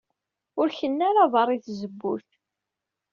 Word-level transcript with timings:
Ur 0.59 0.67
kennu 0.77 1.03
ara 1.09 1.31
beṛṛa 1.31 1.53
i 1.55 1.59
tzewwut. 1.65 2.27